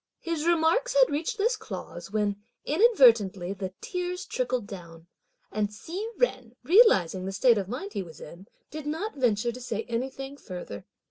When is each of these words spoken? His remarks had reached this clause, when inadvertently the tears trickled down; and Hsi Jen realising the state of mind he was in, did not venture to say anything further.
His 0.19 0.47
remarks 0.47 0.95
had 0.95 1.11
reached 1.11 1.37
this 1.37 1.55
clause, 1.55 2.09
when 2.09 2.41
inadvertently 2.65 3.53
the 3.53 3.71
tears 3.81 4.25
trickled 4.25 4.65
down; 4.65 5.05
and 5.51 5.71
Hsi 5.71 6.03
Jen 6.19 6.55
realising 6.63 7.25
the 7.27 7.31
state 7.31 7.59
of 7.59 7.69
mind 7.69 7.93
he 7.93 8.01
was 8.01 8.19
in, 8.19 8.47
did 8.71 8.87
not 8.87 9.13
venture 9.15 9.51
to 9.51 9.61
say 9.61 9.83
anything 9.83 10.37
further. 10.37 10.87